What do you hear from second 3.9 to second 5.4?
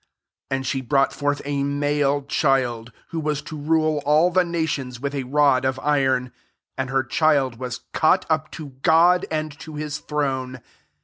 all the nations with a